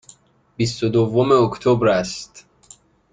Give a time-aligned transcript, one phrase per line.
[0.57, 2.45] بیست و دوم اکتبر است.